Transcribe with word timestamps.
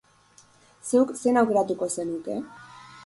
Zuk, 0.91 1.13
zein 1.25 1.37
aukeratuko 1.43 1.91
zenuke? 1.99 2.43